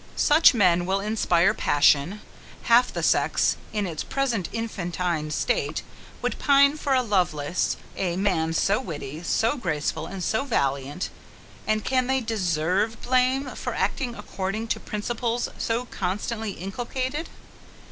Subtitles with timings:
[0.15, 2.21] Such men will inspire passion.
[2.63, 5.83] Half the sex, in its present infantine state,
[6.23, 11.11] would pine for a Lovelace; a man so witty, so graceful, and so valiant;
[11.67, 17.29] and can they DESERVE blame for acting according to principles so constantly inculcated?